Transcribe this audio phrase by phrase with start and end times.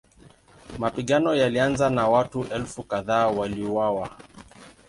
[0.77, 4.09] Mapigano yalianza na watu elfu kadhaa waliuawa.